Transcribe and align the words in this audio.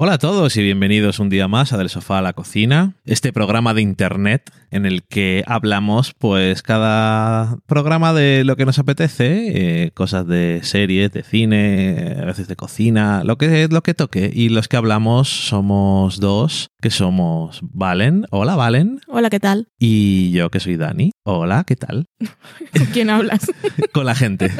Hola 0.00 0.12
a 0.12 0.18
todos 0.18 0.56
y 0.56 0.62
bienvenidos 0.62 1.18
un 1.18 1.28
día 1.28 1.48
más 1.48 1.72
a 1.72 1.76
Del 1.76 1.88
Sofá 1.88 2.18
a 2.18 2.22
la 2.22 2.32
Cocina, 2.32 2.94
este 3.04 3.32
programa 3.32 3.74
de 3.74 3.82
internet 3.82 4.48
en 4.70 4.86
el 4.86 5.02
que 5.02 5.42
hablamos 5.44 6.14
pues 6.14 6.62
cada 6.62 7.58
programa 7.66 8.12
de 8.12 8.44
lo 8.44 8.54
que 8.54 8.64
nos 8.64 8.78
apetece, 8.78 9.86
eh, 9.86 9.90
cosas 9.92 10.24
de 10.28 10.60
series, 10.62 11.10
de 11.10 11.24
cine, 11.24 12.16
a 12.20 12.24
veces 12.26 12.46
de 12.46 12.54
cocina, 12.54 13.24
lo 13.24 13.38
que, 13.38 13.66
lo 13.68 13.82
que 13.82 13.94
toque. 13.94 14.30
Y 14.32 14.50
los 14.50 14.68
que 14.68 14.76
hablamos 14.76 15.28
somos 15.28 16.20
dos, 16.20 16.70
que 16.80 16.90
somos 16.90 17.58
Valen. 17.62 18.26
Hola 18.30 18.54
Valen. 18.54 19.00
Hola, 19.08 19.30
¿qué 19.30 19.40
tal? 19.40 19.66
Y 19.80 20.30
yo 20.30 20.48
que 20.50 20.60
soy 20.60 20.76
Dani. 20.76 21.10
Hola, 21.30 21.64
¿qué 21.66 21.76
tal? 21.76 22.06
¿Con 22.74 22.86
quién 22.86 23.10
hablas? 23.10 23.52
Con 23.92 24.06
la 24.06 24.14
gente. 24.14 24.50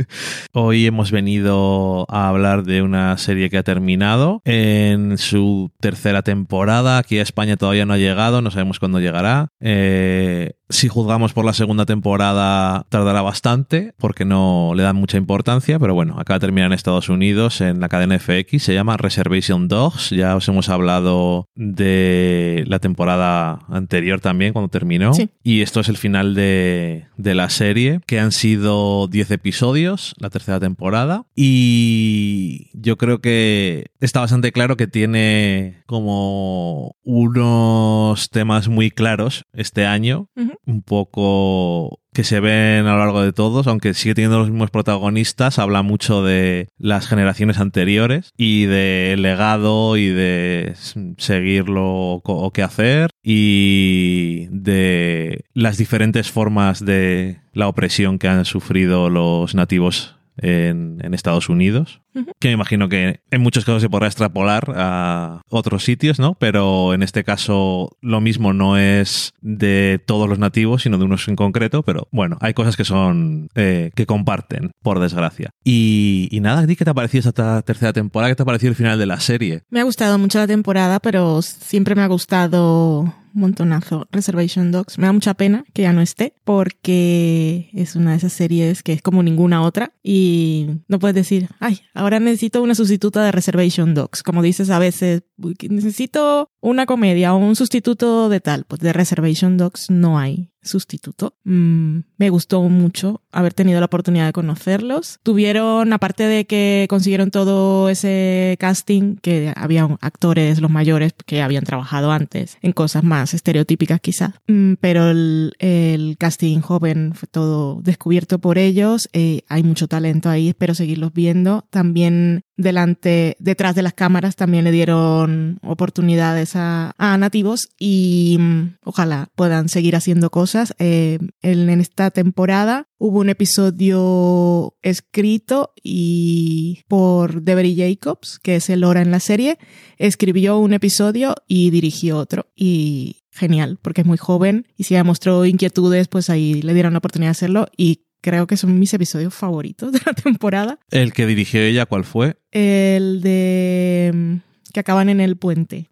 Hoy 0.52 0.84
hemos 0.84 1.12
venido 1.12 2.06
a 2.10 2.26
hablar 2.26 2.64
de 2.64 2.82
una 2.82 3.16
serie 3.18 3.50
que 3.50 3.58
ha 3.58 3.62
terminado 3.62 4.42
en 4.44 5.16
su 5.16 5.70
tercera 5.78 6.22
temporada. 6.22 6.98
Aquí 6.98 7.20
a 7.20 7.22
España 7.22 7.56
todavía 7.56 7.86
no 7.86 7.92
ha 7.92 7.98
llegado, 7.98 8.42
no 8.42 8.50
sabemos 8.50 8.80
cuándo 8.80 8.98
llegará. 8.98 9.46
Eh, 9.60 10.54
si 10.70 10.88
juzgamos 10.88 11.32
por 11.32 11.44
la 11.44 11.54
segunda 11.54 11.86
temporada, 11.86 12.86
tardará 12.88 13.22
bastante 13.22 13.94
porque 13.98 14.24
no 14.24 14.72
le 14.74 14.82
dan 14.82 14.96
mucha 14.96 15.16
importancia, 15.16 15.78
pero 15.78 15.94
bueno, 15.94 16.16
acaba 16.18 16.38
de 16.38 16.46
terminar 16.46 16.66
en 16.66 16.74
Estados 16.74 17.08
Unidos 17.08 17.60
en 17.60 17.80
la 17.80 17.88
cadena 17.88 18.18
FX. 18.18 18.62
Se 18.62 18.74
llama 18.74 18.96
Reservation 18.96 19.68
Dogs. 19.68 20.10
Ya 20.10 20.36
os 20.36 20.46
hemos 20.48 20.68
hablado 20.68 21.48
de 21.54 22.64
la 22.66 22.78
temporada 22.78 23.60
anterior 23.68 24.20
también, 24.20 24.52
cuando 24.52 24.68
terminó. 24.68 25.14
Sí. 25.14 25.30
Y 25.42 25.62
esto 25.62 25.80
es 25.80 25.88
el 25.88 25.96
final 25.96 26.34
de, 26.34 27.06
de 27.16 27.34
la 27.34 27.48
serie, 27.48 28.00
que 28.06 28.20
han 28.20 28.32
sido 28.32 29.08
10 29.08 29.30
episodios, 29.30 30.14
la 30.18 30.30
tercera 30.30 30.60
temporada. 30.60 31.24
Y 31.34 32.70
yo 32.74 32.98
creo 32.98 33.20
que 33.20 33.86
está 34.00 34.20
bastante 34.20 34.52
claro 34.52 34.76
que 34.76 34.86
tiene 34.86 35.82
como 35.86 36.96
unos 37.02 38.28
temas 38.30 38.68
muy 38.68 38.90
claros 38.90 39.44
este 39.52 39.86
año. 39.86 40.28
Un 40.66 40.82
poco 40.82 42.00
que 42.12 42.24
se 42.24 42.40
ven 42.40 42.86
a 42.86 42.92
lo 42.94 42.98
largo 42.98 43.22
de 43.22 43.32
todos, 43.32 43.66
aunque 43.66 43.94
sigue 43.94 44.14
teniendo 44.14 44.38
los 44.38 44.50
mismos 44.50 44.70
protagonistas, 44.70 45.58
habla 45.58 45.82
mucho 45.82 46.24
de 46.24 46.68
las 46.76 47.06
generaciones 47.06 47.58
anteriores 47.58 48.32
y 48.36 48.64
del 48.64 49.22
legado 49.22 49.96
y 49.96 50.08
de 50.08 50.74
seguirlo 51.16 52.20
o 52.24 52.50
qué 52.52 52.62
hacer 52.62 53.10
y 53.22 54.46
de 54.50 55.44
las 55.54 55.78
diferentes 55.78 56.30
formas 56.30 56.84
de 56.84 57.38
la 57.52 57.68
opresión 57.68 58.18
que 58.18 58.28
han 58.28 58.44
sufrido 58.44 59.10
los 59.10 59.54
nativos 59.54 60.16
en, 60.38 60.98
en 61.02 61.14
Estados 61.14 61.48
Unidos. 61.48 62.00
Que 62.38 62.48
me 62.48 62.54
imagino 62.54 62.88
que 62.88 63.20
en 63.30 63.40
muchos 63.40 63.64
casos 63.64 63.82
se 63.82 63.88
podrá 63.88 64.06
extrapolar 64.06 64.72
a 64.76 65.42
otros 65.48 65.84
sitios, 65.84 66.18
¿no? 66.18 66.34
Pero 66.34 66.94
en 66.94 67.02
este 67.02 67.24
caso 67.24 67.96
lo 68.00 68.20
mismo 68.20 68.52
no 68.52 68.76
es 68.76 69.34
de 69.40 70.00
todos 70.06 70.28
los 70.28 70.38
nativos, 70.38 70.82
sino 70.82 70.98
de 70.98 71.04
unos 71.04 71.28
en 71.28 71.36
concreto. 71.36 71.82
Pero 71.82 72.08
bueno, 72.12 72.38
hay 72.40 72.54
cosas 72.54 72.76
que 72.76 72.84
son 72.84 73.48
eh, 73.54 73.90
que 73.94 74.06
comparten, 74.06 74.70
por 74.82 75.00
desgracia. 75.00 75.50
Y, 75.64 76.28
y 76.30 76.40
nada, 76.40 76.62
¿a 76.62 76.66
ti 76.66 76.76
qué 76.76 76.84
te 76.84 76.90
ha 76.90 76.94
parecido 76.94 77.28
esta 77.28 77.62
tercera 77.62 77.92
temporada? 77.92 78.30
¿Qué 78.30 78.36
te 78.36 78.42
ha 78.42 78.46
parecido 78.46 78.70
el 78.70 78.76
final 78.76 78.98
de 78.98 79.06
la 79.06 79.20
serie? 79.20 79.62
Me 79.70 79.80
ha 79.80 79.84
gustado 79.84 80.18
mucho 80.18 80.38
la 80.38 80.46
temporada, 80.46 81.00
pero 81.00 81.42
siempre 81.42 81.94
me 81.94 82.02
ha 82.02 82.06
gustado 82.06 83.12
montonazo 83.38 84.08
Reservation 84.10 84.70
Dogs. 84.70 84.98
Me 84.98 85.06
da 85.06 85.12
mucha 85.12 85.34
pena 85.34 85.64
que 85.72 85.82
ya 85.82 85.92
no 85.92 86.00
esté, 86.00 86.34
porque 86.44 87.70
es 87.72 87.96
una 87.96 88.10
de 88.10 88.18
esas 88.18 88.32
series 88.32 88.82
que 88.82 88.92
es 88.92 89.02
como 89.02 89.22
ninguna 89.22 89.62
otra 89.62 89.92
y 90.02 90.82
no 90.88 90.98
puedes 90.98 91.14
decir, 91.14 91.48
ay, 91.60 91.80
ahora 91.94 92.07
necesito 92.18 92.62
una 92.62 92.74
sustituta 92.74 93.24
de 93.24 93.32
Reservation 93.32 93.94
Dogs. 93.94 94.22
Como 94.22 94.42
dices 94.42 94.70
a 94.70 94.78
veces, 94.78 95.22
"Uy, 95.36 95.54
que 95.54 95.68
necesito 95.68 96.50
una 96.60 96.86
comedia 96.86 97.34
o 97.34 97.38
un 97.38 97.56
sustituto 97.56 98.28
de 98.28 98.40
tal. 98.40 98.64
Pues 98.64 98.80
de 98.80 98.92
Reservation 98.92 99.56
Dogs 99.56 99.90
no 99.90 100.18
hay 100.18 100.50
sustituto. 100.68 101.34
Mm, 101.44 102.00
me 102.16 102.30
gustó 102.30 102.62
mucho 102.62 103.22
haber 103.32 103.54
tenido 103.54 103.80
la 103.80 103.86
oportunidad 103.86 104.26
de 104.26 104.32
conocerlos. 104.32 105.18
Tuvieron, 105.22 105.92
aparte 105.92 106.24
de 106.24 106.46
que 106.46 106.86
consiguieron 106.88 107.30
todo 107.30 107.88
ese 107.88 108.56
casting, 108.60 109.16
que 109.16 109.52
había 109.56 109.88
actores, 110.00 110.60
los 110.60 110.70
mayores, 110.70 111.12
que 111.26 111.42
habían 111.42 111.64
trabajado 111.64 112.12
antes 112.12 112.58
en 112.62 112.72
cosas 112.72 113.02
más 113.02 113.34
estereotípicas 113.34 114.00
quizás, 114.00 114.34
Mm, 114.46 114.74
pero 114.80 115.10
el, 115.10 115.52
el 115.58 116.16
casting 116.18 116.60
joven 116.60 117.12
fue 117.14 117.28
todo 117.28 117.80
descubierto 117.82 118.38
por 118.38 118.58
ellos. 118.58 119.08
Eh, 119.12 119.42
hay 119.48 119.62
mucho 119.62 119.88
talento 119.88 120.28
ahí, 120.28 120.48
espero 120.48 120.74
seguirlos 120.74 121.12
viendo. 121.12 121.66
También 121.70 122.42
delante, 122.58 123.36
detrás 123.38 123.74
de 123.74 123.82
las 123.82 123.94
cámaras 123.94 124.36
también 124.36 124.64
le 124.64 124.72
dieron 124.72 125.58
oportunidades 125.62 126.52
a, 126.54 126.92
nativos 126.98 127.68
y 127.78 128.36
mm, 128.38 128.76
ojalá 128.84 129.30
puedan 129.34 129.68
seguir 129.68 129.96
haciendo 129.96 130.28
cosas. 130.30 130.74
Eh, 130.78 131.18
en, 131.40 131.68
esta 131.80 132.10
temporada 132.10 132.88
hubo 132.98 133.20
un 133.20 133.30
episodio 133.30 134.74
escrito 134.82 135.72
y 135.82 136.82
por 136.88 137.42
Devery 137.42 137.76
Jacobs, 137.76 138.38
que 138.40 138.56
es 138.56 138.68
el 138.68 138.80
Lora 138.80 139.00
en 139.00 139.12
la 139.12 139.20
serie, 139.20 139.58
escribió 139.96 140.58
un 140.58 140.72
episodio 140.74 141.34
y 141.46 141.70
dirigió 141.70 142.18
otro. 142.18 142.46
Y 142.54 143.22
genial, 143.30 143.78
porque 143.80 144.00
es 144.00 144.06
muy 144.06 144.18
joven 144.18 144.66
y 144.76 144.84
si 144.84 144.94
ya 144.94 145.04
mostró 145.04 145.44
inquietudes, 145.44 146.08
pues 146.08 146.28
ahí 146.28 146.60
le 146.60 146.74
dieron 146.74 146.92
la 146.92 146.98
oportunidad 146.98 147.28
de 147.28 147.32
hacerlo 147.32 147.68
y 147.76 148.07
creo 148.20 148.46
que 148.46 148.56
son 148.56 148.78
mis 148.78 148.92
episodios 148.94 149.34
favoritos 149.34 149.92
de 149.92 150.00
la 150.04 150.12
temporada. 150.12 150.78
El 150.90 151.12
que 151.12 151.26
dirigió 151.26 151.60
ella, 151.62 151.86
¿cuál 151.86 152.04
fue? 152.04 152.36
El 152.52 153.20
de 153.22 154.10
mm, 154.14 154.72
que 154.72 154.80
acaban 154.80 155.08
en 155.08 155.20
el 155.20 155.36
puente. 155.36 155.88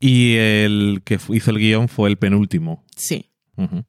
Y 0.00 0.34
el 0.36 1.00
que 1.04 1.18
hizo 1.30 1.50
el 1.50 1.58
guion 1.58 1.88
fue 1.88 2.08
el 2.08 2.16
penúltimo. 2.18 2.84
Sí. 2.96 3.26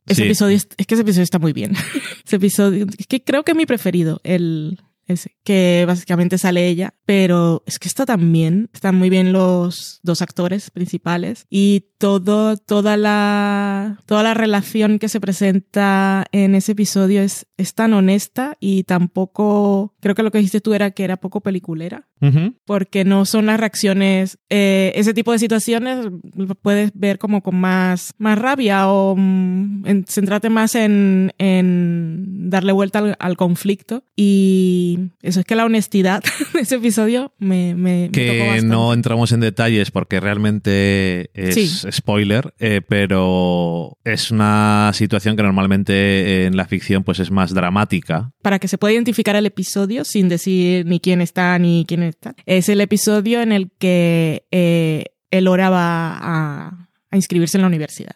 Ese 0.07 0.15
Sí. 0.15 0.23
episodio 0.23 0.55
es, 0.57 0.67
es 0.77 0.87
que 0.87 0.95
ese 0.95 1.03
episodio 1.03 1.23
está 1.23 1.37
muy 1.37 1.53
bien. 1.53 1.73
ese 2.25 2.37
episodio 2.37 2.87
es 2.97 3.05
que 3.07 3.23
creo 3.23 3.43
que 3.43 3.51
es 3.51 3.57
mi 3.57 3.67
preferido, 3.67 4.19
el 4.23 4.79
ese, 5.09 5.35
que 5.43 5.83
básicamente 5.87 6.37
sale 6.37 6.67
ella, 6.67 6.93
pero 7.05 7.63
es 7.65 7.79
que 7.79 7.87
está 7.87 8.05
también, 8.05 8.69
están 8.73 8.95
muy 8.95 9.09
bien 9.09 9.33
los 9.33 9.99
dos 10.03 10.21
actores 10.21 10.71
principales 10.71 11.45
y 11.49 11.85
todo, 11.97 12.55
toda 12.55 12.95
la, 12.97 13.99
toda 14.05 14.23
la 14.23 14.33
relación 14.33 14.99
que 14.99 15.09
se 15.09 15.19
presenta 15.19 16.25
en 16.31 16.55
ese 16.55 16.71
episodio 16.71 17.21
es, 17.21 17.45
es 17.57 17.73
tan 17.73 17.93
honesta 17.93 18.55
y 18.61 18.83
tampoco, 18.83 19.93
creo 19.99 20.15
que 20.15 20.23
lo 20.23 20.31
que 20.31 20.37
dijiste 20.37 20.61
tú 20.61 20.73
era 20.73 20.91
que 20.91 21.03
era 21.03 21.17
poco 21.17 21.41
peliculera 21.41 22.07
Ujú. 22.21 22.53
porque 22.65 23.03
no 23.05 23.25
son 23.25 23.45
las 23.47 23.59
reacciones, 23.59 24.37
eh, 24.49 24.91
ese 24.95 25.13
tipo 25.13 25.31
de 25.31 25.39
situaciones 25.39 26.05
lo 26.35 26.55
puedes 26.55 26.91
ver 26.93 27.17
como 27.19 27.41
con 27.41 27.55
más, 27.55 28.13
más 28.17 28.37
rabia 28.39 28.89
o 28.89 29.15
mm, 29.17 29.85
en- 29.85 30.05
centrarte 30.07 30.49
más 30.49 30.75
en, 30.75 31.33
en 31.37 32.49
darle 32.49 32.71
vuelta 32.71 32.99
al, 32.99 33.15
al 33.19 33.37
conflicto 33.37 34.03
y 34.15 34.98
eso 35.21 35.39
es 35.39 35.45
que 35.45 35.55
la 35.55 35.65
honestidad 35.65 36.23
de 36.53 36.61
ese 36.61 36.75
episodio 36.75 37.33
me, 37.39 37.75
me, 37.75 38.03
me 38.03 38.07
tocó 38.09 38.13
que 38.13 38.39
bastante. 38.39 38.65
no 38.67 38.93
entramos 38.93 39.31
en 39.31 39.39
detalles 39.41 39.91
porque 39.91 40.19
realmente 40.19 41.29
es 41.33 41.55
Sí. 41.55 41.67
spoiler, 41.91 42.53
eh, 42.59 42.81
pero 42.87 43.97
es 44.03 44.31
una 44.31 44.91
situación 44.93 45.35
que 45.35 45.43
normalmente 45.43 46.45
en 46.45 46.55
la 46.57 46.65
ficción 46.65 47.03
pues 47.03 47.19
es 47.19 47.31
más 47.31 47.53
dramática. 47.53 48.31
para 48.41 48.59
que 48.59 48.67
se 48.67 48.77
pueda 48.77 48.93
identificar 48.93 49.35
el 49.35 49.45
episodio 49.45 50.03
sin 50.05 50.29
decir 50.29 50.85
ni 50.85 50.99
quién 50.99 51.21
está 51.21 51.57
ni 51.59 51.85
quién 51.87 52.03
está. 52.03 52.35
Es 52.45 52.69
el 52.69 52.81
episodio 52.81 53.41
en 53.41 53.51
el 53.51 53.71
que 53.77 54.45
eh, 54.51 55.05
Elora 55.31 55.69
va 55.69 56.17
a, 56.17 56.89
a 57.11 57.15
inscribirse 57.15 57.57
en 57.57 57.61
la 57.61 57.67
universidad. 57.67 58.15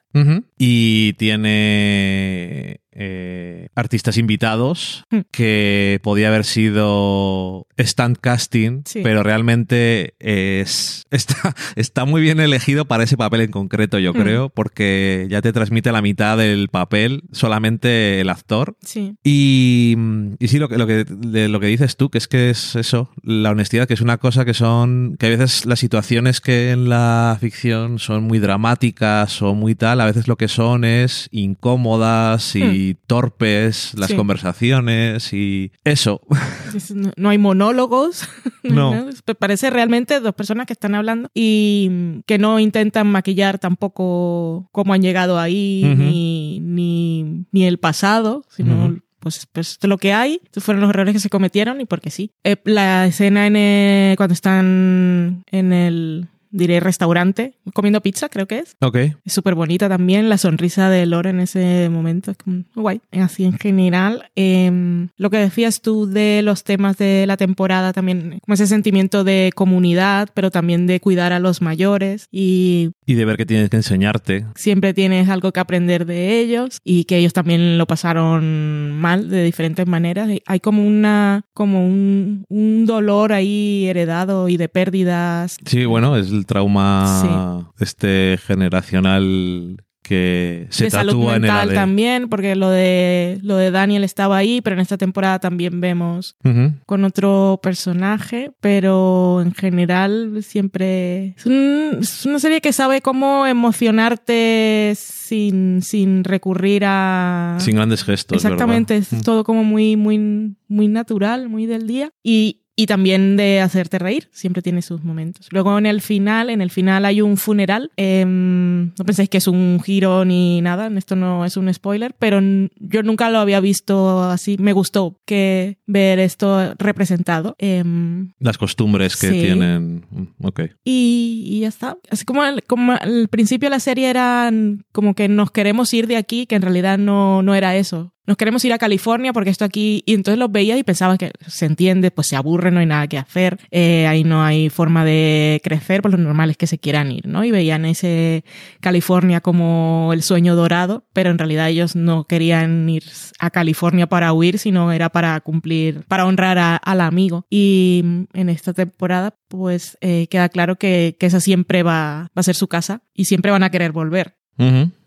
Y 0.57 1.13
tiene 1.13 2.81
eh, 2.95 3.67
artistas 3.75 4.17
invitados 4.17 5.05
Mm. 5.11 5.19
que 5.31 5.99
podía 6.03 6.27
haber 6.29 6.45
sido 6.45 7.67
stand 7.77 8.17
casting, 8.19 8.81
Sí. 8.85 9.01
pero 9.03 9.23
realmente 9.23 10.13
es 10.19 11.03
está, 11.11 11.55
está 11.75 12.05
muy 12.05 12.21
bien 12.21 12.39
elegido 12.39 12.85
para 12.85 13.03
ese 13.03 13.17
papel 13.17 13.41
en 13.41 13.51
concreto, 13.51 13.99
yo 13.99 14.13
Mm. 14.13 14.17
creo, 14.21 14.49
porque 14.49 15.27
ya 15.29 15.41
te 15.41 15.53
transmite 15.53 15.91
la 15.91 16.01
mitad 16.01 16.37
del 16.37 16.67
papel 16.69 17.23
solamente 17.31 18.19
el 18.21 18.29
actor. 18.29 18.75
Sí. 18.83 19.15
Y, 19.23 19.95
y 20.39 20.47
sí, 20.47 20.59
lo 20.59 20.69
que, 20.69 20.77
lo, 20.77 20.87
que, 20.87 21.05
de 21.05 21.47
lo 21.49 21.59
que 21.59 21.67
dices 21.67 21.97
tú, 21.97 22.09
que 22.09 22.17
es 22.17 22.27
que 22.27 22.49
es 22.49 22.75
eso, 22.75 23.09
la 23.23 23.51
honestidad, 23.51 23.87
que 23.87 23.93
es 23.93 24.01
una 24.01 24.17
cosa 24.17 24.45
que 24.45 24.53
son, 24.53 25.15
que 25.19 25.27
a 25.27 25.29
veces 25.29 25.65
las 25.65 25.79
situaciones 25.79 26.41
que 26.41 26.71
en 26.71 26.89
la 26.89 27.37
ficción 27.39 27.99
son 27.99 28.23
muy 28.23 28.39
dramáticas 28.39 29.41
o 29.41 29.53
muy 29.55 29.75
tal, 29.75 30.01
a 30.01 30.05
veces 30.05 30.27
lo 30.27 30.35
que 30.37 30.47
son 30.47 30.83
es 30.85 31.27
incómodas 31.31 32.55
y 32.55 32.82
torpes 33.07 33.93
las 33.97 34.09
Sí. 34.09 34.15
conversaciones 34.15 35.31
y 35.33 35.71
eso. 35.83 36.21
Es- 36.75 36.91
No, 36.91 37.11
no 37.15 37.29
hay 37.29 37.37
monólogos. 37.37 38.27
No. 38.63 39.09
Pa- 39.25 39.33
Parece 39.33 39.69
realmente 39.69 40.19
dos 40.21 40.33
personas 40.35 40.65
que 40.67 40.73
están 40.73 40.95
hablando 40.95 41.29
y 41.33 41.89
mm, 41.91 42.19
que 42.25 42.37
no 42.37 42.59
intentan 42.59 43.07
maquillar 43.07 43.59
tampoco 43.59 44.69
cómo 44.71 44.93
han 44.93 45.01
llegado 45.01 45.37
ahí 45.37 45.83
ni, 45.97 46.59
ni, 46.61 47.45
ni 47.51 47.65
el 47.65 47.77
pasado, 47.77 48.45
sino 48.49 48.99
pues, 49.19 49.47
pues 49.51 49.77
lo 49.83 49.97
que 49.97 50.13
hay, 50.13 50.39
estos 50.45 50.63
fueron 50.63 50.81
los 50.81 50.89
errores 50.91 51.13
que 51.13 51.19
se 51.19 51.29
cometieron 51.29 51.81
y 51.81 51.85
porque 51.85 52.09
sí. 52.09 52.31
Eh, 52.45 52.55
la 52.65 53.05
escena 53.05 53.47
en 53.47 53.55
el- 53.57 54.15
cuando 54.17 54.33
están 54.33 55.43
en 55.51 55.73
el 55.73 56.27
diré 56.53 56.79
restaurante, 56.79 57.55
comiendo 57.73 57.99
pizza, 58.01 58.29
creo 58.29 58.47
que 58.47 58.59
es. 58.59 58.77
Ok. 58.79 58.95
Es 59.25 59.33
súper 59.33 59.55
bonita 59.55 59.89
también 59.89 60.29
la 60.29 60.37
sonrisa 60.37 60.89
de 60.89 61.05
Lore 61.05 61.31
en 61.31 61.39
ese 61.41 61.89
momento. 61.89 62.31
Es 62.31 62.37
como 62.37 62.63
guay. 62.75 63.01
Así 63.11 63.43
en 63.43 63.57
general, 63.57 64.29
em, 64.35 65.09
lo 65.17 65.29
que 65.29 65.37
decías 65.37 65.81
tú 65.81 66.05
de 66.05 66.41
los 66.43 66.63
temas 66.63 66.97
de 66.97 67.25
la 67.27 67.35
temporada 67.37 67.91
también, 67.91 68.39
como 68.41 68.53
ese 68.53 68.67
sentimiento 68.67 69.23
de 69.23 69.51
comunidad, 69.55 70.29
pero 70.33 70.51
también 70.51 70.87
de 70.87 70.99
cuidar 70.99 71.33
a 71.33 71.39
los 71.39 71.61
mayores 71.61 72.27
y 72.31 72.91
Y 73.05 73.15
de 73.15 73.25
ver 73.25 73.37
que 73.37 73.45
tienes 73.45 73.69
que 73.69 73.77
enseñarte. 73.77 74.45
siempre 74.55 74.93
tienes 74.93 75.29
algo 75.29 75.51
que 75.51 75.59
aprender 75.59 76.05
de 76.05 76.39
ellos 76.39 76.79
y 76.83 77.05
que 77.05 77.17
ellos 77.17 77.33
también 77.33 77.77
lo 77.77 77.87
pasaron 77.87 78.91
mal 78.91 79.29
de 79.29 79.43
diferentes 79.43 79.87
maneras. 79.87 80.29
Hay 80.45 80.59
como 80.59 80.85
una, 80.85 81.45
como 81.53 81.85
un, 81.85 82.45
un 82.49 82.82
dolor 82.93 83.33
ahí 83.33 83.85
heredado 83.87 84.47
y 84.49 84.57
de 84.57 84.69
pérdidas 84.69 85.57
Sí, 85.65 85.85
bueno, 85.85 86.15
es 86.17 86.29
el 86.31 86.45
trauma 86.45 87.71
este 87.79 88.37
generacional 88.45 89.77
que 90.01 90.67
se 90.69 90.83
de 90.83 90.89
salud 90.89 91.11
tatúa 91.13 91.29
en 91.37 91.45
el 91.45 91.51
mental 91.51 91.73
también, 91.73 92.27
porque 92.27 92.57
lo 92.57 92.69
de, 92.69 93.39
lo 93.41 93.55
de 93.55 93.71
Daniel 93.71 94.03
estaba 94.03 94.35
ahí, 94.35 94.59
pero 94.59 94.73
en 94.75 94.81
esta 94.81 94.97
temporada 94.97 95.39
también 95.39 95.79
vemos 95.79 96.35
Ujú. 96.43 96.73
con 96.85 97.05
otro 97.05 97.57
personaje, 97.63 98.51
pero 98.59 99.39
en 99.41 99.53
general 99.53 100.43
siempre 100.43 101.27
es, 101.37 101.45
un- 101.45 101.99
es 102.01 102.25
una 102.25 102.39
serie 102.39 102.59
que 102.59 102.73
sabe 102.73 102.99
cómo 103.01 103.45
emocionarte 103.47 104.93
sin, 104.97 105.81
sin 105.81 106.25
recurrir 106.25 106.83
a... 106.85 107.55
Sin 107.59 107.75
grandes 107.75 108.03
gestos. 108.03 108.35
Exactamente, 108.43 108.95
¿verdad? 108.95 109.13
es 109.13 109.21
todo 109.23 109.45
como 109.45 109.63
muy, 109.63 109.95
muy, 109.95 110.55
muy 110.67 110.87
natural, 110.89 111.47
muy 111.47 111.65
del 111.65 111.87
día. 111.87 112.11
Y, 112.23 112.59
y 112.75 112.87
también 112.87 113.37
de 113.37 113.61
hacerte 113.61 113.99
reír, 113.99 114.29
siempre 114.31 114.61
tiene 114.61 114.81
sus 114.81 115.03
momentos. 115.03 115.47
Luego 115.51 115.77
en 115.77 115.85
el 115.85 116.01
final, 116.01 116.49
en 116.49 116.61
el 116.61 116.71
final 116.71 117.05
hay 117.05 117.21
un 117.21 117.37
funeral. 117.37 117.91
em, 117.97 118.85
no 118.97 119.05
penséis 119.05 119.29
que 119.29 119.37
es 119.37 119.47
un 119.47 119.79
giro 119.83 120.25
ni 120.25 120.61
nada, 120.61 120.89
esto 120.97 121.15
no 121.15 121.45
es 121.45 121.55
un 121.57 121.71
spoiler, 121.73 122.15
pero 122.17 122.39
yo 122.79 123.03
nunca 123.03 123.29
lo 123.29 123.39
había 123.39 123.59
visto 123.59 124.23
así. 124.23 124.57
Me 124.59 124.73
gustó 124.73 125.19
que 125.25 125.77
ver 125.85 126.19
esto 126.19 126.73
representado. 126.79 127.55
Em, 127.59 128.31
Las 128.39 128.57
costumbres 128.57 129.17
que 129.17 129.27
Sí. 129.27 129.39
tienen. 129.41 130.05
Mm, 130.09 130.27
Ok. 130.45 130.61
y, 130.83 131.43
y 131.47 131.59
ya 131.61 131.67
está. 131.67 131.97
Así 132.09 132.25
como, 132.25 132.41
al- 132.41 132.63
como 132.63 132.93
al 132.93 133.27
principio 133.29 133.67
de 133.67 133.75
la 133.75 133.79
serie 133.79 134.09
eran 134.09 134.83
como 134.91 135.13
que 135.15 135.27
nos 135.27 135.51
queremos 135.51 135.93
ir 135.93 136.07
de 136.07 136.17
aquí, 136.17 136.45
que 136.47 136.55
en 136.55 136.61
realidad 136.61 136.97
no, 136.97 137.41
no 137.43 137.55
era 137.55 137.75
eso. 137.75 138.12
Nos 138.25 138.37
queremos 138.37 138.63
ir 138.63 138.71
a 138.71 138.77
California 138.77 139.33
porque 139.33 139.49
esto 139.49 139.65
aquí, 139.65 140.01
y 140.05 140.13
entonces 140.13 140.39
los 140.39 140.49
veías 140.49 140.79
y 140.79 140.83
pensabas 140.83 141.17
que 141.17 141.31
se 141.45 141.65
entiende, 141.65 142.09
pues 142.09 142.27
se 142.27 142.37
aburre, 142.37 142.71
no 142.71 142.79
hay 142.79 142.85
nada 142.85 143.05
que 143.07 143.17
hacer, 143.17 143.59
eh, 143.69 144.07
ahí 144.07 144.23
no 144.23 144.43
hay 144.45 144.69
forma 144.69 145.03
de 145.03 145.59
crecer, 145.61 146.01
pues 146.01 146.13
lo 146.13 146.17
normal 146.17 146.49
es 146.49 146.55
que 146.55 146.65
se 146.65 146.77
quieran 146.77 147.11
ir, 147.11 147.27
¿no? 147.27 147.43
Y 147.43 147.51
veían 147.51 147.83
ese 147.83 148.45
California 148.79 149.41
como 149.41 150.11
el 150.13 150.23
sueño 150.23 150.55
dorado, 150.55 151.05
pero 151.11 151.31
en 151.31 151.37
realidad 151.37 151.67
ellos 151.67 151.97
no 151.97 152.23
querían 152.23 152.87
ir 152.89 153.03
a 153.39 153.49
California 153.49 154.07
para 154.07 154.31
huir, 154.31 154.57
sino 154.57 154.93
era 154.93 155.09
para 155.09 155.37
cumplir, 155.41 156.05
para 156.07 156.25
honrar 156.25 156.57
a- 156.57 156.77
al 156.77 157.01
amigo. 157.01 157.45
Y 157.49 158.03
en 158.33 158.47
esta 158.49 158.71
temporada, 158.71 159.35
pues 159.49 159.97
eh, 159.99 160.27
queda 160.29 160.47
claro 160.47 160.77
que, 160.77 161.17
que 161.19 161.25
esa 161.25 161.41
siempre 161.41 161.83
va, 161.83 162.21
va 162.27 162.29
a 162.39 162.43
ser 162.43 162.55
su 162.55 162.69
casa 162.69 163.01
y 163.13 163.25
siempre 163.25 163.51
van 163.51 163.63
a 163.63 163.69
querer 163.69 163.91
volver. 163.91 164.37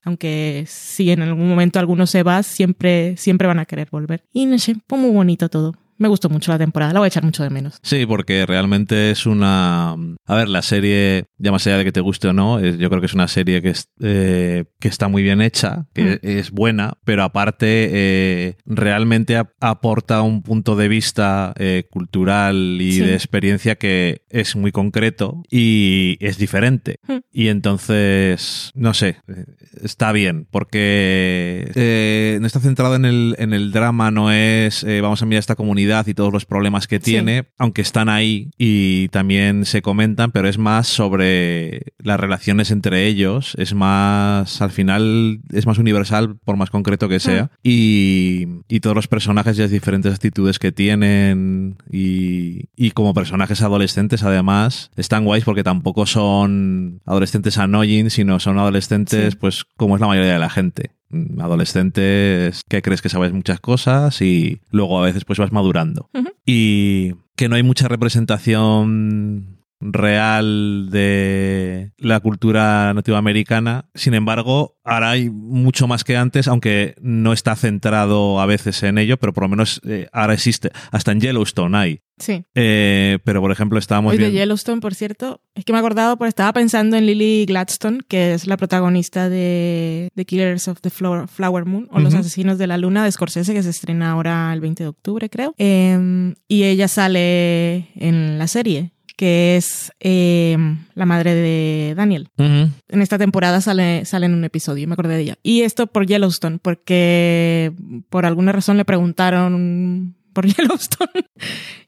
Aunque 0.04 0.64
si 0.66 1.10
en 1.10 1.22
algún 1.22 1.48
momento 1.48 1.78
alguno 1.78 2.06
se 2.06 2.22
va, 2.22 2.42
siempre, 2.42 3.16
siempre 3.16 3.48
van 3.48 3.58
a 3.58 3.66
querer 3.66 3.88
volver. 3.90 4.24
Y 4.32 4.46
no 4.46 4.58
sé, 4.58 4.76
fue 4.88 4.98
muy 4.98 5.10
bonito 5.10 5.48
todo. 5.48 5.74
Me 5.98 6.08
gustó 6.08 6.28
mucho 6.28 6.52
la 6.52 6.58
temporada, 6.58 6.92
la 6.92 7.00
voy 7.00 7.06
a 7.06 7.08
echar 7.08 7.24
mucho 7.24 7.42
de 7.42 7.50
menos. 7.50 7.78
Sí, 7.82 8.04
porque 8.06 8.44
realmente 8.46 9.10
es 9.10 9.24
una... 9.26 9.92
A 10.26 10.34
ver, 10.34 10.48
la 10.48 10.60
serie, 10.62 11.24
ya 11.38 11.52
más 11.52 11.66
allá 11.66 11.78
de 11.78 11.84
que 11.84 11.92
te 11.92 12.00
guste 12.00 12.28
o 12.28 12.32
no, 12.32 12.60
yo 12.60 12.88
creo 12.90 13.00
que 13.00 13.06
es 13.06 13.14
una 13.14 13.28
serie 13.28 13.62
que, 13.62 13.70
es, 13.70 13.88
eh, 14.00 14.64
que 14.78 14.88
está 14.88 15.08
muy 15.08 15.22
bien 15.22 15.40
hecha, 15.40 15.86
que 15.94 16.02
Mm. 16.06 16.18
es 16.22 16.50
buena, 16.50 16.94
pero 17.04 17.22
aparte 17.22 17.88
eh, 17.92 18.56
realmente 18.66 19.36
ap- 19.36 19.52
aporta 19.60 20.20
un 20.22 20.42
punto 20.42 20.76
de 20.76 20.88
vista 20.88 21.54
eh, 21.56 21.84
cultural 21.90 22.78
y 22.80 22.92
Sí. 22.92 23.00
de 23.00 23.14
experiencia 23.14 23.76
que 23.76 24.22
es 24.30 24.54
muy 24.56 24.72
concreto 24.72 25.42
y 25.50 26.16
es 26.20 26.36
diferente. 26.38 26.98
Mm. 27.08 27.16
Y 27.32 27.48
entonces, 27.48 28.70
no 28.74 28.92
sé, 28.94 29.16
eh, 29.28 29.44
está 29.82 30.12
bien, 30.12 30.46
porque 30.50 31.70
eh, 31.74 32.38
no 32.40 32.46
está 32.46 32.60
centrado 32.60 32.96
en 32.96 33.04
el, 33.04 33.34
en 33.38 33.52
el 33.52 33.72
drama, 33.72 34.10
no 34.10 34.30
es 34.30 34.84
eh, 34.84 35.00
vamos 35.00 35.22
a 35.22 35.26
mirar 35.26 35.40
esta 35.40 35.54
comunidad 35.54 35.85
y 36.08 36.14
todos 36.14 36.32
los 36.32 36.44
problemas 36.46 36.86
que 36.86 36.96
Sí. 36.96 37.12
tiene, 37.12 37.44
aunque 37.58 37.82
están 37.82 38.08
ahí 38.08 38.50
y 38.58 39.08
también 39.08 39.64
se 39.64 39.82
comentan, 39.82 40.30
pero 40.32 40.48
es 40.48 40.58
más 40.58 40.86
sobre 40.88 41.92
las 41.98 42.18
relaciones 42.20 42.70
entre 42.70 43.06
ellos, 43.06 43.54
es 43.58 43.74
más, 43.74 44.60
al 44.62 44.70
final, 44.70 45.40
es 45.52 45.66
más 45.66 45.78
universal 45.78 46.36
por 46.44 46.56
más 46.56 46.70
concreto 46.70 47.08
que 47.08 47.20
sea, 47.20 47.50
y, 47.62 48.46
y 48.68 48.80
todos 48.80 48.96
los 48.96 49.08
personajes 49.08 49.58
y 49.58 49.62
las 49.62 49.70
diferentes 49.70 50.12
actitudes 50.14 50.58
que 50.58 50.72
tienen 50.72 51.76
y, 51.90 52.68
y 52.76 52.90
como 52.92 53.14
personajes 53.14 53.62
adolescentes 53.62 54.22
además, 54.22 54.90
están 54.96 55.24
guays 55.24 55.44
porque 55.44 55.62
tampoco 55.64 56.06
son 56.06 57.00
adolescentes 57.06 57.58
annoying, 57.58 58.10
sino 58.10 58.40
son 58.40 58.58
adolescentes 58.58 59.32
Sí. 59.34 59.38
pues 59.40 59.64
como 59.76 59.94
es 59.96 60.00
la 60.00 60.06
mayoría 60.08 60.32
de 60.32 60.38
la 60.38 60.50
gente. 60.50 60.90
Mm, 61.08 61.40
Adolescentes 61.40 62.62
que 62.68 62.82
crees 62.82 63.02
que 63.02 63.08
sabes 63.08 63.32
muchas 63.32 63.60
cosas 63.60 64.20
y 64.22 64.60
luego 64.70 64.98
a 64.98 65.06
veces 65.06 65.24
pues 65.24 65.38
vas 65.38 65.52
madurando. 65.52 66.10
Y 66.44 67.14
que 67.36 67.48
no 67.48 67.56
hay 67.56 67.62
mucha 67.62 67.88
representación 67.88 69.58
real 69.80 70.88
de 70.90 71.92
la 71.98 72.20
cultura 72.20 72.92
nativoamericana. 72.94 73.88
Sin 73.94 74.14
embargo, 74.14 74.76
ahora 74.84 75.10
hay 75.10 75.30
mucho 75.30 75.86
más 75.86 76.04
que 76.04 76.16
antes, 76.16 76.48
aunque 76.48 76.94
no 77.00 77.32
está 77.32 77.56
centrado 77.56 78.40
a 78.40 78.46
veces 78.46 78.82
en 78.82 78.98
ello, 78.98 79.16
pero 79.18 79.32
por 79.32 79.44
lo 79.44 79.48
menos 79.48 79.80
eh, 79.86 80.08
ahora 80.12 80.34
existe. 80.34 80.70
Hasta 80.90 81.12
en 81.12 81.20
Yellowstone 81.20 81.76
hay. 81.76 82.00
Sí. 82.18 82.44
Eh, 82.54 83.18
pero 83.24 83.42
por 83.42 83.52
ejemplo, 83.52 83.78
estábamos 83.78 84.12
Hoy 84.12 84.16
de 84.16 84.24
viendo. 84.24 84.38
Yellowstone, 84.38 84.80
por 84.80 84.94
cierto, 84.94 85.42
es 85.54 85.66
que 85.66 85.72
me 85.72 85.78
he 85.78 85.80
acordado, 85.80 86.16
porque 86.16 86.30
estaba 86.30 86.52
pensando 86.54 86.96
en 86.96 87.04
Lily 87.04 87.44
Gladstone, 87.44 88.00
que 88.08 88.32
es 88.32 88.46
la 88.46 88.56
protagonista 88.56 89.28
de 89.28 90.08
The 90.14 90.24
Killers 90.24 90.68
of 90.68 90.80
the 90.80 90.88
Flower, 90.88 91.64
Moon, 91.66 91.88
o 91.90 92.00
Los. 92.00 92.14
Asesinos 92.14 92.56
de 92.56 92.66
la 92.66 92.78
Luna 92.78 93.04
de 93.04 93.12
Scorsese, 93.12 93.52
que 93.52 93.62
se 93.62 93.68
estrena 93.68 94.12
ahora 94.12 94.50
el 94.54 94.60
20 94.60 94.84
de 94.84 94.88
octubre, 94.88 95.28
creo. 95.28 95.54
Eh, 95.58 96.34
y 96.48 96.62
ella 96.62 96.88
sale 96.88 97.88
en 97.94 98.38
la 98.38 98.48
serie, 98.48 98.92
que 99.16 99.56
es 99.56 99.92
eh, 100.00 100.56
la 100.94 101.06
madre 101.06 101.34
de 101.34 101.94
Daniel. 101.96 102.28
En 102.38 103.00
esta 103.02 103.16
temporada 103.18 103.60
sale, 103.60 104.04
sale 104.04 104.26
en 104.26 104.34
un 104.34 104.44
episodio, 104.44 104.86
me 104.86 104.92
acordé 104.92 105.14
de 105.16 105.22
ella. 105.22 105.38
Y 105.42 105.62
esto 105.62 105.86
por 105.86 106.06
Yellowstone, 106.06 106.58
porque 106.60 107.72
por 108.10 108.26
alguna 108.26 108.52
razón 108.52 108.76
le 108.76 108.84
preguntaron 108.84 110.14
por 110.34 110.46
Yellowstone 110.54 111.24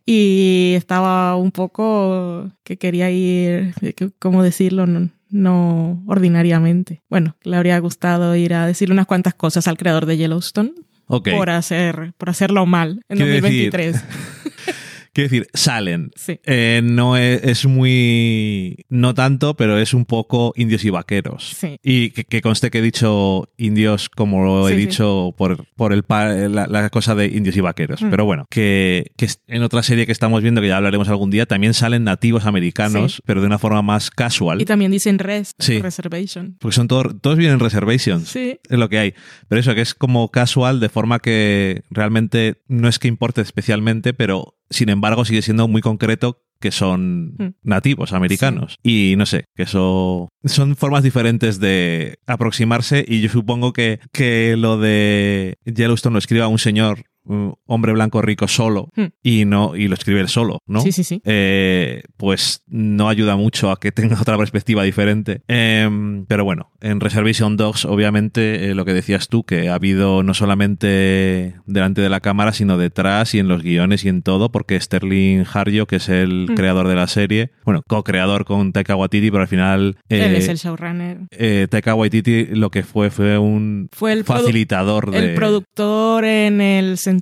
y 0.06 0.72
estaba 0.76 1.36
un 1.36 1.52
poco 1.52 2.50
que 2.64 2.78
quería 2.78 3.10
ir, 3.10 3.74
¿cómo 4.18 4.42
decirlo? 4.42 4.86
No, 4.86 5.10
no 5.28 6.02
ordinariamente. 6.06 7.02
Bueno, 7.10 7.36
le 7.42 7.56
habría 7.56 7.78
gustado 7.78 8.34
ir 8.36 8.54
a 8.54 8.66
decirle 8.66 8.94
unas 8.94 9.06
cuantas 9.06 9.34
cosas 9.34 9.68
al 9.68 9.76
creador 9.76 10.06
de 10.06 10.16
Yellowstone 10.16 10.72
por, 11.06 11.50
hacer, 11.50 12.14
por 12.16 12.30
hacerlo 12.30 12.64
mal 12.64 13.02
en 13.10 13.18
Quiero 13.18 13.32
decir- 13.32 13.70
2023. 13.70 14.04
Quiero 15.18 15.30
decir, 15.30 15.48
salen. 15.52 16.12
Sí. 16.14 16.38
Eh, 16.44 16.80
no 16.84 17.16
es, 17.16 17.42
es 17.42 17.66
muy. 17.66 18.84
No 18.88 19.14
tanto, 19.14 19.54
pero 19.56 19.76
es 19.76 19.92
un 19.92 20.04
poco 20.04 20.52
indios 20.54 20.84
y 20.84 20.90
vaqueros. 20.90 21.56
Sí. 21.58 21.76
Y 21.82 22.10
que, 22.10 22.22
que 22.22 22.40
conste 22.40 22.70
que 22.70 22.78
he 22.78 22.82
dicho 22.82 23.48
indios 23.56 24.08
como 24.10 24.44
lo 24.44 24.68
he 24.68 24.74
Sí, 24.74 24.78
dicho 24.78 25.34
por, 25.36 25.66
por 25.74 25.92
el 25.92 26.04
la, 26.08 26.68
la 26.68 26.88
cosa 26.90 27.16
de 27.16 27.26
indios 27.26 27.56
y 27.56 27.60
vaqueros. 27.60 28.00
Mm. 28.00 28.10
Pero 28.10 28.24
bueno, 28.26 28.46
que, 28.48 29.10
que 29.16 29.26
en 29.48 29.62
otra 29.64 29.82
serie 29.82 30.06
que 30.06 30.12
estamos 30.12 30.40
viendo, 30.40 30.60
que 30.60 30.68
ya 30.68 30.76
hablaremos 30.76 31.08
algún 31.08 31.30
día, 31.30 31.46
también 31.46 31.74
salen 31.74 32.04
nativos 32.04 32.46
americanos, 32.46 33.20
pero 33.26 33.40
de 33.40 33.48
una 33.48 33.58
forma 33.58 33.82
más 33.82 34.10
casual. 34.12 34.62
Y 34.62 34.66
también 34.66 34.92
dicen 34.92 35.18
rest, 35.18 35.60
Sí. 35.60 35.80
reservation. 35.80 36.56
Porque 36.60 36.76
son 36.76 36.86
todos, 36.86 37.20
todos 37.20 37.36
vienen 37.38 37.58
reservations. 37.58 38.28
Sí. 38.28 38.60
Es 38.70 38.78
lo 38.78 38.88
que 38.88 38.98
hay. 38.98 39.14
Pero 39.48 39.60
eso, 39.60 39.74
que 39.74 39.80
es 39.80 39.94
como 39.94 40.30
casual, 40.30 40.78
de 40.78 40.88
forma 40.88 41.18
que 41.18 41.82
realmente 41.90 42.62
no 42.68 42.88
es 42.88 43.00
que 43.00 43.08
importe 43.08 43.40
especialmente, 43.40 44.14
pero 44.14 44.54
sin 44.70 44.88
embargo 44.88 45.24
sigue 45.24 45.42
siendo 45.42 45.68
muy 45.68 45.80
concreto 45.82 46.42
que 46.60 46.72
son 46.72 47.34
Mm. 47.38 47.54
nativos 47.62 48.12
americanos. 48.12 48.76
Y 48.82 49.14
no 49.16 49.26
sé, 49.26 49.44
que 49.54 49.62
eso 49.62 50.28
son 50.44 50.74
formas 50.74 51.04
diferentes 51.04 51.60
de 51.60 52.18
aproximarse 52.26 53.04
y 53.06 53.20
yo 53.20 53.28
supongo 53.28 53.72
que, 53.72 54.00
que 54.12 54.56
lo 54.56 54.76
de 54.78 55.54
Yellowstone 55.64 56.14
lo 56.14 56.18
escriba 56.18 56.48
un 56.48 56.58
señor 56.58 57.04
un 57.28 57.54
hombre 57.66 57.92
blanco 57.92 58.20
rico 58.22 58.48
solo 58.48 58.88
Hmm. 58.96 59.06
y 59.22 59.44
no 59.44 59.76
y 59.76 59.86
lo 59.88 59.94
escribe 59.94 60.20
él 60.20 60.28
solo, 60.28 60.58
¿no? 60.66 60.80
Sí, 60.80 60.92
sí, 60.92 61.04
sí. 61.04 61.20
Eh, 61.24 62.02
pues 62.16 62.62
no 62.66 63.08
ayuda 63.08 63.36
mucho 63.36 63.70
a 63.70 63.78
que 63.78 63.92
tenga 63.92 64.16
otra 64.20 64.36
perspectiva 64.36 64.82
diferente. 64.82 65.42
Em, 65.48 66.26
pero 66.26 66.44
bueno, 66.44 66.70
en 66.80 67.00
Reservation 67.00 67.56
Dogs, 67.56 67.84
obviamente, 67.84 68.70
eh, 68.70 68.74
lo 68.74 68.84
que 68.84 68.94
decías 68.94 69.28
tú, 69.28 69.44
que 69.44 69.68
ha 69.68 69.74
habido 69.74 70.22
no 70.22 70.34
solamente 70.34 71.54
delante 71.66 72.00
de 72.00 72.08
la 72.08 72.20
cámara, 72.20 72.52
sino 72.52 72.78
detrás 72.78 73.34
y 73.34 73.38
en 73.38 73.48
los 73.48 73.62
guiones 73.62 74.04
y 74.04 74.08
en 74.08 74.22
todo, 74.22 74.50
porque 74.50 74.80
Sterling 74.80 75.44
Harjo, 75.52 75.86
que 75.86 75.96
es 75.96 76.08
el 76.08 76.46
Mm. 76.50 76.54
creador 76.54 76.88
de 76.88 76.94
la 76.94 77.06
serie, 77.06 77.50
bueno, 77.64 77.82
co-creador 77.86 78.44
con 78.44 78.72
Taika 78.72 78.96
Waititi, 78.96 79.30
pero 79.30 79.42
al 79.42 79.48
final... 79.48 79.96
eh, 80.08 80.24
Él 80.26 80.36
es 80.36 80.48
el 80.48 80.56
showrunner. 80.56 81.18
eh, 81.32 81.66
Taika 81.70 81.94
Waititi 81.94 82.46
lo 82.46 82.70
que 82.70 82.82
fue 82.82 83.10
fue 83.10 83.38
un 83.38 83.88
Fue 83.92 84.12
el, 84.12 84.24
facilitador 84.24 85.10
de... 85.10 85.18
el 85.18 85.34
productor 85.34 86.24
en 86.24 86.60
el 86.60 86.96
sentido 86.98 87.17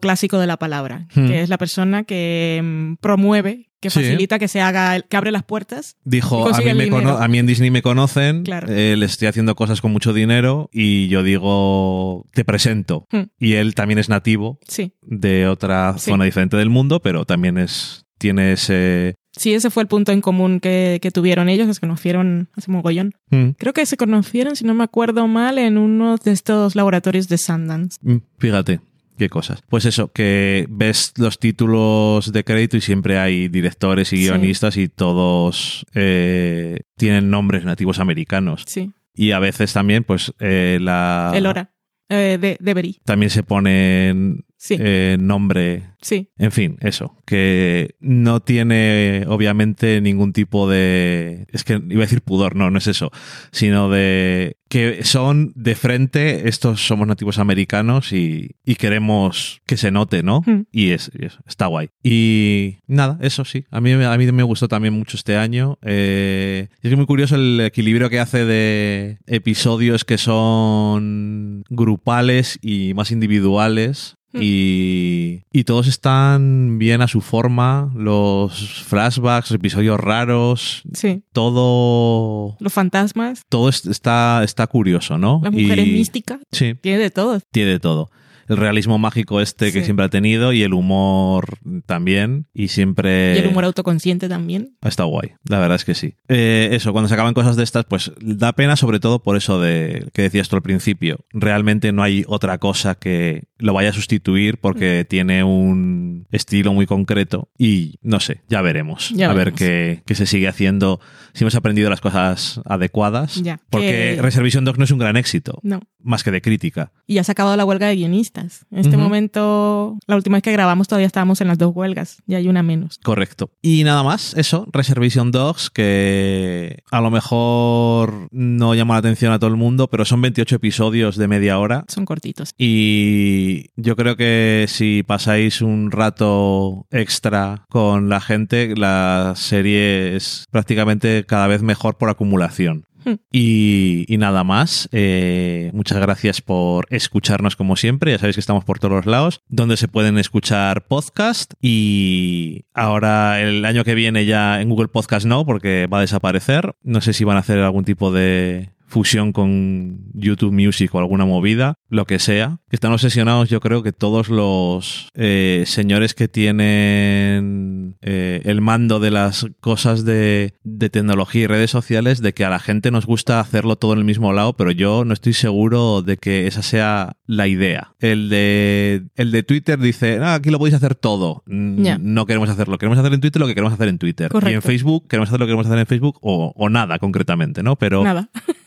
clásico 0.00 0.38
de 0.38 0.46
la 0.46 0.56
palabra, 0.56 1.06
Hmm. 1.14 1.26
que 1.26 1.42
es 1.42 1.48
la 1.48 1.58
persona 1.58 2.04
que 2.04 2.60
mm, 2.62 2.94
promueve, 3.00 3.68
que 3.80 3.88
Sí. 3.90 4.00
facilita 4.00 4.38
que 4.38 4.46
se 4.48 4.60
haga, 4.60 5.00
que 5.00 5.16
abre 5.16 5.30
las 5.32 5.42
puertas. 5.42 5.96
Dijo, 6.04 6.46
a 6.54 6.58
mí, 6.58 6.64
el 6.68 6.76
me 6.76 6.84
dinero. 6.84 7.02
cono- 7.02 7.18
a 7.18 7.28
mí 7.28 7.38
en 7.38 7.46
Disney 7.46 7.70
me 7.70 7.80
conocen, 7.82 8.42
Claro. 8.44 8.68
eh, 8.70 8.94
les 8.96 9.12
estoy 9.12 9.28
haciendo 9.28 9.54
cosas 9.54 9.80
con 9.80 9.90
mucho 9.92 10.12
dinero 10.12 10.68
y 10.72 11.08
yo 11.08 11.22
digo, 11.22 12.26
te 12.32 12.44
presento. 12.44 13.06
Hmm. 13.10 13.30
Y 13.38 13.54
él 13.54 13.74
también 13.74 13.98
es 13.98 14.08
nativo 14.08 14.58
Sí. 14.68 14.92
de 15.02 15.46
otra 15.48 15.94
Sí. 15.96 16.10
zona 16.10 16.24
diferente 16.24 16.56
del 16.58 16.68
mundo, 16.70 17.00
pero 17.00 17.24
también 17.24 17.56
es 17.58 18.04
tiene 18.18 18.52
ese... 18.52 19.14
Sí, 19.32 19.54
ese 19.54 19.70
fue 19.70 19.82
el 19.82 19.86
punto 19.88 20.12
en 20.12 20.20
común 20.20 20.60
que, 20.60 20.98
que 21.00 21.10
tuvieron 21.10 21.48
ellos, 21.48 21.66
que 21.66 21.72
se 21.72 21.80
conocieron 21.80 22.50
hace 22.54 22.70
mogollón. 22.70 23.14
Mm, 23.30 23.50
Creo 23.56 23.72
que 23.72 23.86
se 23.86 23.96
conocieron, 23.96 24.56
si 24.56 24.64
no 24.66 24.74
me 24.74 24.84
acuerdo 24.84 25.26
mal, 25.26 25.56
en 25.56 25.78
uno 25.78 26.18
de 26.18 26.32
estos 26.32 26.76
laboratorios 26.76 27.28
de 27.28 27.38
Sundance. 27.38 27.96
mm, 28.02 28.16
Fíjate. 28.38 28.80
Qué 29.20 29.28
cosas. 29.28 29.62
Pues 29.68 29.84
eso, 29.84 30.10
que 30.12 30.64
ves 30.70 31.12
los 31.18 31.38
títulos 31.38 32.32
de 32.32 32.42
crédito 32.42 32.78
y 32.78 32.80
siempre 32.80 33.18
hay 33.18 33.48
directores 33.48 34.14
y 34.14 34.16
Sí. 34.16 34.22
guionistas 34.22 34.78
y 34.78 34.88
todos 34.88 35.84
eh, 35.92 36.78
tienen 36.96 37.28
nombres 37.28 37.66
nativos 37.66 37.98
americanos. 37.98 38.64
Sí. 38.66 38.92
Y 39.14 39.32
a 39.32 39.38
veces 39.38 39.74
también, 39.74 40.04
pues, 40.04 40.32
eh, 40.40 40.78
la... 40.80 41.32
El 41.34 41.44
Hora. 41.44 41.70
Eh, 42.08 42.38
de, 42.40 42.56
de. 42.60 42.94
También 43.04 43.28
se 43.28 43.42
ponen 43.42 44.46
Sí. 44.62 44.76
eh, 44.78 45.16
nombre 45.18 45.84
sí. 46.02 46.28
En 46.36 46.52
fin, 46.52 46.76
eso, 46.80 47.16
que 47.24 47.94
no 47.98 48.40
tiene 48.40 49.24
obviamente 49.26 50.02
ningún 50.02 50.34
tipo 50.34 50.68
de... 50.68 51.46
Es 51.50 51.64
que 51.64 51.74
iba 51.88 52.00
a 52.02 52.06
decir 52.06 52.20
pudor, 52.20 52.56
no, 52.56 52.70
no 52.70 52.76
es 52.76 52.86
eso, 52.86 53.10
sino 53.52 53.88
de 53.88 54.56
que 54.68 55.02
son 55.02 55.52
de 55.56 55.74
frente, 55.74 56.48
estos 56.48 56.86
somos 56.86 57.08
nativos 57.08 57.38
americanos 57.38 58.12
y, 58.12 58.50
y 58.64 58.74
queremos 58.76 59.62
que 59.66 59.76
se 59.78 59.90
note, 59.90 60.22
¿no? 60.22 60.42
Mm. 60.46 60.66
Y 60.70 60.90
es, 60.90 61.10
y 61.18 61.24
es- 61.24 61.38
está 61.46 61.66
guay. 61.66 61.88
Y 62.04 62.76
nada, 62.86 63.18
eso 63.22 63.44
sí, 63.46 63.64
a 63.70 63.80
mí, 63.80 63.92
a 63.92 64.16
mí 64.18 64.30
me 64.32 64.42
gustó 64.42 64.68
también 64.68 64.92
mucho 64.94 65.16
este 65.16 65.36
año. 65.36 65.78
Eh, 65.82 66.68
es 66.82 66.96
muy 66.96 67.06
curioso 67.06 67.34
el 67.36 67.60
equilibrio 67.62 68.10
que 68.10 68.20
hace 68.20 68.44
de 68.44 69.18
episodios 69.26 70.04
que 70.04 70.18
son 70.18 71.64
grupales 71.70 72.58
y 72.62 72.92
más 72.94 73.10
individuales. 73.10 74.16
Mm. 74.32 74.38
Y, 74.42 75.42
y 75.52 75.64
todos 75.64 75.86
están 75.88 76.78
bien 76.78 77.02
a 77.02 77.08
su 77.08 77.20
forma, 77.20 77.90
los 77.96 78.84
flashbacks, 78.84 79.50
episodios 79.50 79.98
raros, 79.98 80.82
Sí. 80.92 81.22
todo, 81.32 82.56
Los 82.60 82.72
fantasmas, 82.72 83.44
todo 83.48 83.68
es- 83.68 83.86
está, 83.86 84.42
está 84.44 84.66
curioso, 84.66 85.18
¿no? 85.18 85.40
las 85.42 85.52
mujeres 85.52 85.86
Y- 85.86 85.92
místicas, 85.92 86.38
Sí, 86.52 86.74
tiene 86.80 86.98
de 86.98 87.10
todo. 87.10 87.40
tiene 87.50 87.72
de 87.72 87.80
todo. 87.80 88.10
El 88.50 88.56
realismo 88.56 88.98
mágico 88.98 89.40
este 89.40 89.72
que 89.72 89.84
siempre 89.84 90.04
ha 90.04 90.08
tenido 90.08 90.52
y 90.52 90.62
el 90.62 90.74
humor 90.74 91.58
también. 91.86 92.46
Y 92.52 92.68
siempre... 92.68 93.36
Y 93.36 93.38
el 93.38 93.46
humor 93.48 93.64
autoconsciente 93.64 94.28
también. 94.28 94.76
Estado 94.82 95.08
guay, 95.08 95.32
la 95.48 95.58
verdad 95.60 95.76
es 95.76 95.84
que 95.84 95.94
sí. 95.94 96.14
Eh, 96.28 96.70
eso, 96.72 96.92
cuando 96.92 97.08
se 97.08 97.14
acaban 97.14 97.32
cosas 97.34 97.56
de 97.56 97.62
estas, 97.64 97.84
pues 97.84 98.12
da 98.20 98.52
pena 98.52 98.76
sobre 98.76 98.98
todo 99.00 99.22
por 99.22 99.36
eso 99.36 99.60
de 99.60 100.08
que 100.12 100.22
decías 100.22 100.48
tú 100.48 100.56
al 100.56 100.62
principio. 100.62 101.24
Realmente 101.32 101.92
no 101.92 102.02
hay 102.02 102.24
otra 102.26 102.58
cosa 102.58 102.96
que 102.96 103.44
lo 103.58 103.72
vaya 103.72 103.90
a 103.90 103.92
sustituir 103.92 104.58
porque 104.58 105.06
tiene 105.08 105.44
un 105.44 106.26
estilo 106.32 106.72
muy 106.72 106.86
concreto 106.86 107.50
y 107.58 107.98
no 108.02 108.18
sé, 108.20 108.40
ya 108.48 108.62
veremos. 108.62 109.10
Ya 109.10 109.26
a 109.26 109.34
ver 109.34 109.52
veremos. 109.52 109.58
qué, 109.60 110.02
qué 110.06 110.14
se 110.14 110.26
sigue 110.26 110.48
haciendo, 110.48 110.98
si 111.34 111.44
hemos 111.44 111.54
aprendido 111.54 111.88
las 111.90 112.00
cosas 112.00 112.60
adecuadas. 112.64 113.36
Ya, 113.42 113.60
Porque 113.70 114.14
que- 114.16 114.22
Reservation 114.22 114.64
Dogs 114.64 114.78
no 114.78 114.84
es 114.84 114.90
un 114.90 114.98
gran 114.98 115.16
éxito, 115.16 115.60
No. 115.62 115.80
más 116.02 116.24
que 116.24 116.30
de 116.30 116.40
crítica. 116.42 116.92
Y 117.06 117.14
ya 117.14 117.24
se 117.24 117.30
ha 117.30 117.34
acabado 117.34 117.56
la 117.56 117.64
huelga 117.64 117.86
de 117.86 117.96
guionistas. 117.96 118.39
En 118.70 118.78
este 118.78 118.96
momento, 118.96 119.98
la 120.06 120.16
última 120.16 120.36
vez 120.36 120.42
que 120.42 120.52
grabamos 120.52 120.88
todavía 120.88 121.06
estábamos 121.06 121.40
en 121.40 121.48
las 121.48 121.58
dos 121.58 121.74
huelgas. 121.74 122.22
Y 122.26 122.34
hay 122.34 122.48
una 122.48 122.62
menos. 122.62 122.98
Correcto. 123.02 123.50
Y 123.62 123.84
nada 123.84 124.02
más, 124.02 124.34
eso, 124.34 124.66
Reservation 124.72 125.30
Dogs, 125.30 125.70
que 125.70 126.82
a 126.90 127.00
lo 127.00 127.10
mejor 127.10 128.28
no 128.30 128.74
llama 128.74 128.94
la 128.94 128.98
atención 128.98 129.32
a 129.32 129.38
todo 129.38 129.50
el 129.50 129.56
mundo, 129.56 129.88
pero 129.88 130.04
son 130.04 130.20
28 130.22 130.56
episodios 130.56 131.16
de 131.16 131.28
media 131.28 131.58
hora. 131.58 131.84
Son 131.88 132.04
cortitos. 132.04 132.54
Y 132.58 133.66
yo 133.76 133.96
creo 133.96 134.16
que 134.16 134.66
si 134.68 135.02
pasáis 135.02 135.62
un 135.62 135.90
rato 135.90 136.86
extra 136.90 137.64
con 137.68 138.08
la 138.08 138.20
gente, 138.20 138.74
la 138.76 139.34
serie 139.36 140.16
es 140.16 140.46
prácticamente 140.50 141.24
cada 141.26 141.46
vez 141.46 141.62
mejor 141.62 141.96
por 141.96 142.08
acumulación. 142.08 142.86
Y, 143.30 144.04
y 144.08 144.18
nada 144.18 144.44
más. 144.44 144.88
Eh, 144.92 145.70
muchas 145.74 145.98
gracias 145.98 146.40
por 146.40 146.86
escucharnos 146.90 147.56
como 147.56 147.76
siempre. 147.76 148.12
Ya 148.12 148.18
sabéis 148.18 148.36
que 148.36 148.40
estamos 148.40 148.64
por 148.64 148.78
todos 148.78 148.94
los 148.94 149.06
lados, 149.06 149.42
donde 149.48 149.76
se 149.76 149.88
pueden 149.88 150.18
escuchar 150.18 150.86
podcast. 150.86 151.54
Y 151.60 152.64
ahora 152.74 153.40
el 153.40 153.64
año 153.64 153.84
que 153.84 153.94
viene 153.94 154.26
ya 154.26 154.60
en 154.60 154.68
Google 154.68 154.88
Podcast 154.88 155.26
no, 155.26 155.44
porque 155.44 155.86
va 155.86 155.98
a 155.98 156.02
desaparecer. 156.02 156.74
No 156.82 157.00
sé 157.00 157.12
si 157.12 157.24
van 157.24 157.36
a 157.36 157.40
hacer 157.40 157.58
algún 157.58 157.84
tipo 157.84 158.12
de 158.12 158.70
fusión 158.90 159.32
con 159.32 160.00
YouTube 160.12 160.52
Music 160.52 160.94
o 160.94 160.98
alguna 160.98 161.24
movida, 161.24 161.74
lo 161.88 162.04
que 162.04 162.18
sea. 162.18 162.58
Están 162.70 162.92
obsesionados, 162.92 163.48
yo 163.48 163.60
creo 163.60 163.82
que 163.82 163.92
todos 163.92 164.28
los 164.28 165.08
eh, 165.14 165.64
señores 165.66 166.14
que 166.14 166.28
tienen 166.28 167.96
eh, 168.02 168.42
el 168.44 168.60
mando 168.60 169.00
de 169.00 169.10
las 169.10 169.46
cosas 169.60 170.04
de, 170.04 170.54
de 170.64 170.90
tecnología 170.90 171.42
y 171.42 171.46
redes 171.46 171.70
sociales, 171.70 172.20
de 172.20 172.34
que 172.34 172.44
a 172.44 172.50
la 172.50 172.58
gente 172.58 172.90
nos 172.90 173.06
gusta 173.06 173.40
hacerlo 173.40 173.76
todo 173.76 173.92
en 173.92 174.00
el 174.00 174.04
mismo 174.04 174.32
lado, 174.32 174.54
pero 174.54 174.70
yo 174.72 175.04
no 175.04 175.14
estoy 175.14 175.32
seguro 175.32 176.02
de 176.02 176.16
que 176.16 176.46
esa 176.46 176.62
sea 176.62 177.16
la 177.26 177.46
idea. 177.46 177.94
El 178.00 178.28
de, 178.28 179.04
el 179.14 179.30
de 179.30 179.42
Twitter 179.42 179.78
dice, 179.78 180.18
ah, 180.20 180.34
aquí 180.34 180.50
lo 180.50 180.58
podéis 180.58 180.74
hacer 180.74 180.94
todo. 180.94 181.42
No 181.46 182.26
queremos 182.26 182.50
hacerlo. 182.50 182.78
Queremos 182.78 182.98
hacer 182.98 183.12
en 183.12 183.20
Twitter 183.20 183.40
lo 183.40 183.46
que 183.46 183.54
queremos 183.54 183.72
hacer 183.72 183.88
en 183.88 183.98
Twitter. 183.98 184.24
Y 184.32 184.36
en 184.36 184.40
Correcto. 184.40 184.60
Facebook 184.62 185.08
queremos 185.08 185.28
hacer 185.28 185.38
lo 185.40 185.46
que 185.46 185.50
queremos 185.50 185.66
hacer 185.66 185.78
en 185.78 185.86
Facebook 185.86 186.18
o, 186.20 186.52
o 186.56 186.68
nada 186.68 186.98
concretamente, 186.98 187.62
¿no? 187.62 187.76
Pero 187.76 188.02
Nada. 188.02 188.30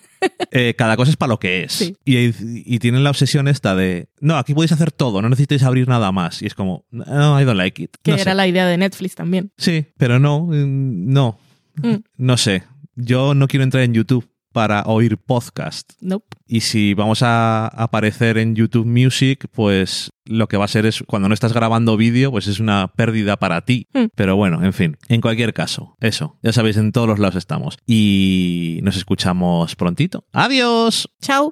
eh, 0.52 0.74
cada 0.78 0.96
cosa 0.98 1.12
es 1.12 1.18
para 1.18 1.30
lo 1.32 1.40
que 1.40 1.64
es. 1.64 1.72
Sí. 1.74 1.96
Y, 2.06 2.32
y 2.76 2.80
tienen 2.80 3.04
la 3.04 3.10
obsesión 3.10 3.48
esta 3.48 3.76
de, 3.76 4.10
no, 4.20 4.38
aquí 4.38 4.54
podéis 4.54 4.72
hacer 4.72 4.92
todo, 4.92 5.22
no 5.22 5.30
necesitáis 5.30 5.64
abrir 5.64 5.88
nada 5.88 6.12
más. 6.12 6.42
Y 6.42 6.46
es 6.48 6.54
como, 6.56 6.86
no, 6.92 7.40
I 7.40 7.46
don't 7.46 7.58
like 7.58 7.82
it. 7.84 7.96
Que 8.02 8.12
No 8.12 8.18
era 8.18 8.32
sé. 8.32 8.36
la 8.36 8.48
idea 8.48 8.66
de 8.68 8.78
Netflix 8.78 9.16
también. 9.16 9.52
Sí, 9.58 9.86
pero 9.98 10.20
no, 10.20 10.42
mm, 10.48 11.12
no, 11.14 11.40
Mm, 11.76 12.04
no 12.18 12.38
sé. 12.38 12.62
Yo 12.96 13.34
no 13.34 13.48
quiero 13.48 13.64
entrar 13.64 13.84
en 13.84 13.96
YouTube 13.96 14.30
para 14.54 14.84
oír 14.84 15.18
podcast. 15.18 15.94
nope. 16.00 16.38
Y 16.48 16.62
si 16.62 16.94
vamos 16.94 17.24
a 17.24 17.68
aparecer 17.68 18.38
en 18.38 18.56
YouTube 18.56 18.86
Music, 18.86 19.48
pues 19.52 20.12
lo 20.26 20.48
que 20.48 20.58
va 20.58 20.66
a 20.66 20.68
ser 20.68 20.86
es, 20.86 21.04
cuando 21.08 21.28
no 21.28 21.34
estás 21.34 21.52
grabando 21.52 21.98
vídeo, 21.98 22.32
pues 22.32 22.48
es 22.48 22.60
una 22.60 22.94
pérdida 22.96 23.38
para 23.38 23.62
ti. 23.62 23.88
Hmm. 23.94 24.06
Pero 24.16 24.36
bueno, 24.36 24.64
en 24.64 24.74
fin, 24.74 24.98
en 25.10 25.20
cualquier 25.20 25.54
caso, 25.54 25.98
eso. 26.00 26.38
Ya 26.44 26.54
sabéis, 26.54 26.78
en 26.78 26.92
todos 26.92 27.08
los 27.08 27.20
lados 27.20 27.36
estamos. 27.36 27.78
Y 27.88 28.80
nos 28.84 28.96
escuchamos 28.96 29.76
prontito. 29.76 30.26
¡Adiós! 30.32 31.10
Chao. 31.22 31.52